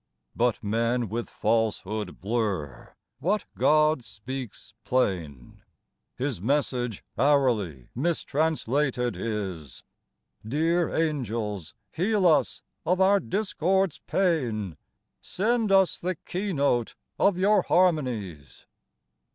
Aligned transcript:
But 0.35 0.63
men 0.63 1.09
with 1.09 1.29
falsehood 1.29 2.19
blur 2.21 2.95
what 3.19 3.45
God 3.55 4.03
speaks 4.03 4.73
plain; 4.83 5.61
His 6.15 6.41
message 6.41 7.03
hourly 7.19 7.89
mistranslated 7.93 9.15
is. 9.15 9.83
Dear 10.43 10.89
angels, 10.89 11.75
heal 11.91 12.25
us 12.25 12.63
of 12.83 12.99
our 12.99 13.19
discord's 13.19 13.99
pain! 14.07 14.75
Send 15.21 15.71
us 15.71 15.99
the 15.99 16.15
keynote 16.15 16.95
of 17.19 17.37
your 17.37 17.61
harmonies 17.61 18.65